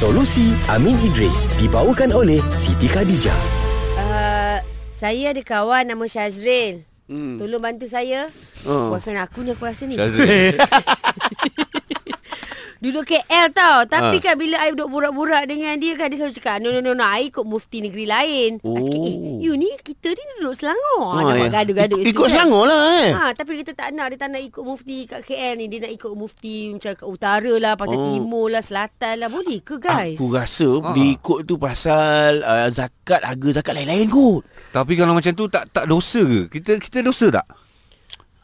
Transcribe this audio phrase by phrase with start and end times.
[0.00, 3.36] Solusi Amin Idris dibawakan oleh Siti Khadijah.
[4.00, 4.56] Uh,
[4.96, 6.88] saya ada kawan nama Syazril.
[7.04, 7.36] Hmm.
[7.36, 8.32] Tolong bantu saya.
[8.64, 8.96] Oh.
[8.96, 10.00] Boyfriend aku ni aku rasa ni.
[10.00, 10.56] Syazril.
[12.80, 14.24] Duduk KL tau Tapi ha.
[14.24, 17.04] kan bila I duduk burak-burak dengan dia kan Dia selalu cakap No no no no
[17.04, 18.72] I ikut mufti negeri lain oh.
[18.80, 21.60] cakap, Eh you ni kita ni duduk Selangor oh, Nampak ya.
[21.60, 24.64] gaduh-gaduh Ik- Ikut Selangor lah eh ha, Tapi kita tak nak Dia tak nak ikut
[24.64, 28.04] mufti kat KL ni Dia nak ikut mufti Macam kat utara lah Pantai oh.
[28.16, 30.16] timur lah Selatan lah Boleh ke guys?
[30.16, 30.96] Aku rasa ha.
[30.96, 34.40] Dia ikut tu pasal uh, Zakat Harga zakat lain-lain kot
[34.72, 36.48] Tapi kalau macam tu tak tak dosa ke?
[36.48, 37.44] Kita kita dosa tak?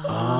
[0.00, 0.39] Ah.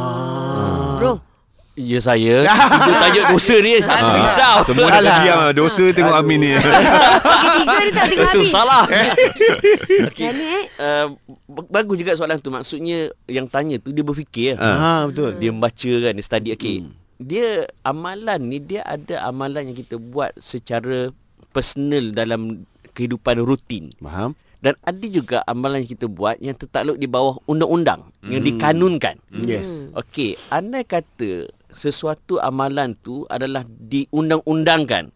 [1.81, 2.45] Ya saya.
[2.45, 4.57] Dia tajuk dosa ni Aku risau.
[4.69, 5.39] Semua dah diam.
[5.57, 6.53] Dosa tengok Amin ni.
[6.53, 8.85] Tiga dia tak tengok habis salah.
[8.85, 10.65] Macam mana eh?
[10.77, 11.07] Uh,
[11.49, 12.53] Bagus juga soalan tu.
[12.53, 14.71] Maksudnya Yang tanya tu Dia berfikir Ha.
[14.77, 15.41] Ha, betul.
[15.41, 16.51] Dia membaca kan Dia study.
[16.53, 16.85] Okay
[17.17, 21.09] Dia amalan ni Dia ada amalan yang kita buat Secara
[21.51, 23.95] Personal dalam Kehidupan rutin.
[24.03, 24.35] Faham.
[24.61, 29.17] Dan ada juga amalan yang kita buat Yang tertakluk di bawah undang-undang Yang dikanunkan.
[29.33, 29.89] Yes.
[29.97, 35.15] Okey, andai kata sesuatu amalan tu adalah diundang-undangkan.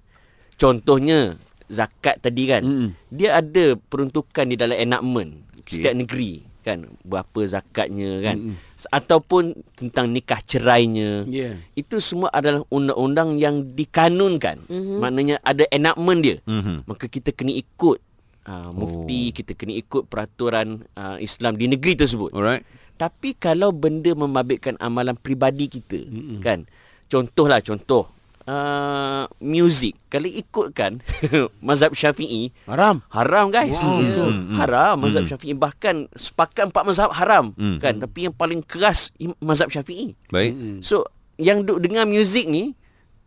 [0.55, 1.38] Contohnya
[1.69, 2.62] zakat tadi kan.
[2.62, 2.88] Mm.
[3.11, 5.80] Dia ada peruntukan di dalam enactment Okey.
[5.80, 6.33] setiap negeri
[6.64, 8.88] kan berapa zakatnya kan mm.
[8.88, 11.28] ataupun tentang nikah cerainya.
[11.28, 11.61] Yeah.
[11.77, 14.64] Itu semua adalah undang-undang yang dikanunkan.
[14.72, 14.98] Mm-hmm.
[15.00, 16.36] Maknanya ada enactment dia.
[16.48, 16.89] Mhm.
[16.89, 18.00] Maka kita kena ikut
[18.48, 19.33] uh, mufti, oh.
[19.36, 22.33] kita kena ikut peraturan uh, Islam di negeri tersebut.
[22.33, 22.64] Alright.
[22.94, 26.62] Tapi kalau benda membabitkan amalan peribadi kita, mm kan?
[27.04, 28.06] Contohlah contoh
[28.46, 29.98] uh, music.
[30.06, 31.02] Kalau ikutkan
[31.66, 33.76] mazhab Syafi'i, Haram haram guys.
[33.76, 34.30] Wow, betul.
[34.30, 37.78] Mm, Haram mazhab Syafi'i bahkan sepakat empat mazhab haram Mm.
[37.82, 37.94] kan?
[37.98, 40.14] Tapi yang paling keras mazhab Syafi'i.
[40.30, 40.80] Baik.
[40.80, 42.78] So yang duk dengar music ni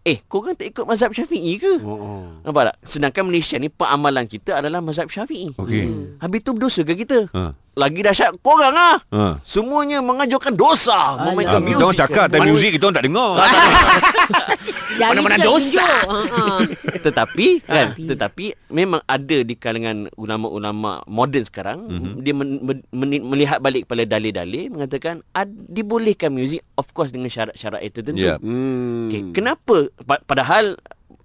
[0.08, 1.84] Eh, korang tak ikut mazhab syafi'i ke?
[1.84, 2.24] Oh, oh.
[2.42, 2.76] Nampak tak?
[2.82, 5.84] Sedangkan Malaysia ni Peramalan kita adalah mazhab syafi'i Okey.
[5.84, 6.16] Hmm.
[6.18, 7.28] Habis tu berdosa ke kita?
[7.28, 7.52] Ha.
[7.76, 8.96] Lagi dahsyat korang ah.
[9.12, 9.44] Ha.
[9.44, 11.76] Semuanya mengajukan dosa memainkan Ah, muzik.
[11.76, 13.30] kita orang cakap time muzik kita orang tak dengar.
[14.98, 15.88] Yang Mana-mana dosa.
[16.04, 16.44] Ha, ha.
[17.06, 21.94] Tetapi kan Tapi- tetapi memang ada di kalangan ulama-ulama moden sekarang Mhm.
[21.94, 22.14] mm-hmm.
[22.20, 27.28] dia men, men, men, melihat balik kepada dalil-dalil mengatakan ad, dibolehkan muzik of course dengan
[27.28, 28.20] syarat-syarat itu tentu.
[28.20, 28.36] Ya.
[28.38, 29.08] Hmm.
[29.08, 29.22] Okay.
[29.32, 30.76] Kenapa Pa- padahal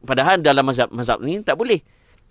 [0.03, 1.81] padahal dalam mazhab mazhab ni tak boleh.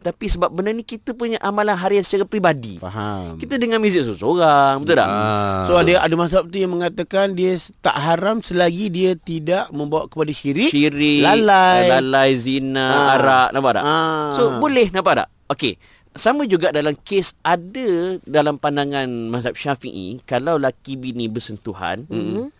[0.01, 2.81] Tapi sebab benda ni kita punya amalan harian secara peribadi.
[2.81, 5.05] Faham Kita dengar muzik seorang, betul tak?
[5.05, 5.61] Ah.
[5.69, 7.53] So, ada ada mazhab tu yang mengatakan dia
[7.85, 10.73] tak haram selagi dia tidak membawa kepada syirik.
[10.73, 11.85] Syirik, lalai.
[11.85, 13.13] eh, lalai zina, Ah.
[13.13, 13.83] arak, nampak tak?
[13.85, 14.33] Ah.
[14.33, 15.27] So boleh nampak tak?
[15.53, 15.77] Okey.
[16.11, 22.51] Sama juga dalam kes ada dalam pandangan mazhab Syafi'i kalau laki bini bersentuhan, mm-hmm.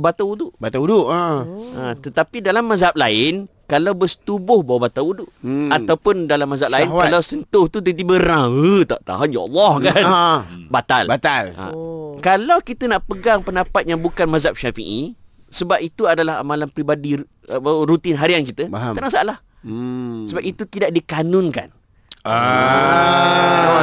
[0.00, 0.54] batal wuduk.
[0.56, 1.12] Batal wuduk.
[1.12, 1.20] Ha.
[1.76, 5.30] Ha, tetapi dalam mazhab lain kalau bersetubuh baru batal wuduk.
[5.46, 5.70] Hmm.
[5.70, 7.06] Ataupun dalam mazhab lain Syahwat.
[7.06, 10.02] kalau sentuh tu tiba-tiba ram, eh, tak tahan ya Allah kan.
[10.02, 10.26] Ha.
[10.66, 11.04] Batal.
[11.06, 11.44] Batal.
[11.54, 11.66] Ha.
[11.70, 12.18] Oh.
[12.18, 15.14] Kalau kita nak pegang pendapat yang bukan mazhab Syafi'i
[15.54, 17.14] sebab itu adalah amalan peribadi
[17.50, 18.98] uh, rutin harian kita, Faham.
[18.98, 19.36] tak ada masalah.
[19.62, 20.26] Hmm.
[20.26, 21.70] Sebab itu tidak dikanunkan.
[22.22, 23.80] Ah.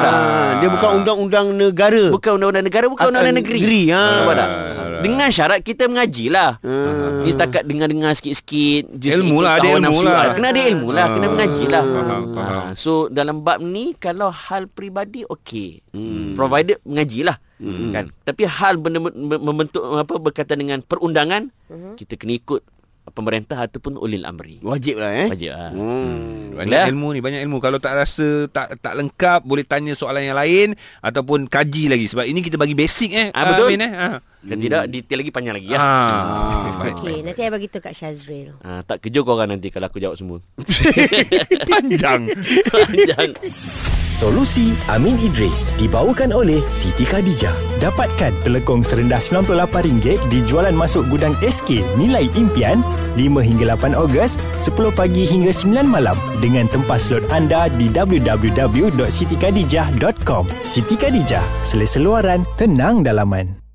[0.57, 2.09] Dia bukan undang-undang negara.
[2.09, 3.59] Bukan undang-undang negara, bukan undang-undang negeri.
[3.61, 4.03] negeri, ha.
[4.19, 4.49] Nampak tak?
[4.97, 6.57] Dengan syarat kita mengajilah.
[6.59, 7.21] Hmm.
[7.21, 8.89] Ni setakat dengar-dengar sikit-sikit.
[8.89, 10.17] Ilmu lah, ada ilmu lah.
[10.17, 11.83] Ah, Kena ada ilmu lah, kena Ah, mengajilah.
[11.85, 12.63] faham, Ah, faham.
[12.73, 15.85] So dalam bab ni kalau hal peribadi okey.
[16.33, 17.37] Provided mengajilah.
[17.93, 18.09] Kan?
[18.23, 21.53] Tapi hal benda mem- membentuk apa berkaitan dengan perundangan,
[21.93, 22.65] kita kena ikut
[23.11, 24.59] pemerintah ataupun ulil amri.
[24.63, 25.27] Wajib lah eh.
[25.31, 25.71] Wajib ah.
[25.71, 26.55] Hmm.
[26.57, 26.87] Banyak Lah.
[26.89, 27.57] ilmu ni, banyak ilmu.
[27.61, 32.25] Kalau tak rasa tak tak lengkap, boleh tanya soalan yang lain ataupun kaji lagi sebab
[32.25, 33.27] ini kita bagi basic eh.
[33.31, 33.71] Ah, betul.
[33.71, 33.91] Amin eh.
[33.93, 34.17] Ah.
[34.47, 35.77] Kalau tidak detail lagi panjang lagi ya.
[35.79, 36.71] Ah.
[36.77, 38.55] Baik, Okey, nanti I bagi tahu kat Syazril.
[38.63, 40.39] Ah, tak kejut korang nanti kalau aku jawab semua.
[41.71, 42.31] Panjang.
[42.71, 43.29] panjang.
[44.17, 47.53] Solusi Amin Idris dibawakan oleh Siti Khadijah.
[47.77, 52.81] Dapatkan pelekong serendah RM98 di jualan masuk gudang SK nilai impian
[53.13, 60.49] 5 hingga 8 Ogos 10 pagi hingga 9 malam dengan tempas slot anda di www.sitikadijah.com.
[60.65, 63.66] Siti Khadijah, selesa luaran, tenang dalaman.